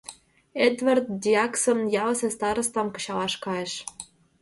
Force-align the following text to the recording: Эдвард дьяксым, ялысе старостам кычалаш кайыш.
Эдвард 0.65 1.05
дьяксым, 1.23 1.79
ялысе 2.01 2.29
старостам 2.37 2.87
кычалаш 2.95 3.33
кайыш. 3.43 3.73